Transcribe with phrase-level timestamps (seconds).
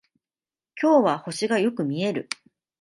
[0.81, 2.27] 今日は星がよく見える